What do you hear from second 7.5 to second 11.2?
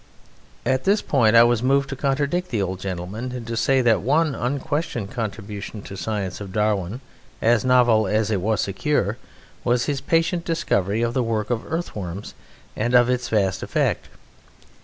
novel as it was secure, was his patient discovery of